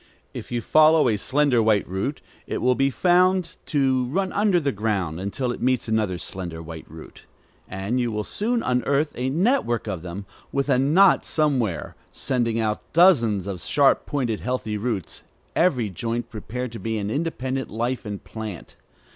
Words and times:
If 0.33 0.51
you 0.51 0.61
follow 0.61 1.07
a 1.07 1.15
slender 1.15 1.61
white 1.61 1.87
root, 1.87 2.21
it 2.47 2.57
will 2.57 2.73
be 2.73 2.89
found 2.89 3.57
to 3.67 4.05
run 4.05 4.33
under 4.33 4.59
the 4.59 4.71
ground 4.71 5.19
until 5.19 5.51
it 5.51 5.61
meets 5.61 5.87
another 5.87 6.17
slender 6.17 6.59
white 6.59 6.89
root; 6.89 7.25
and 7.67 7.99
you 7.99 8.11
will 8.11 8.23
soon 8.23 8.63
unearth 8.63 9.11
a 9.15 9.29
network 9.29 9.85
of 9.85 10.01
them, 10.01 10.25
with 10.51 10.69
a 10.69 10.79
knot 10.79 11.23
somewhere, 11.23 11.95
sending 12.11 12.59
out 12.59 12.81
dozens 12.93 13.45
of 13.45 13.61
sharp 13.61 14.07
pointed, 14.07 14.39
healthy 14.39 14.75
shoots, 14.75 15.21
every 15.55 15.87
joint 15.91 16.31
prepared 16.31 16.71
to 16.71 16.79
be 16.79 16.97
an 16.97 17.11
independent 17.11 17.69
life 17.69 18.03
and 18.03 18.23
plant. 18.23 18.75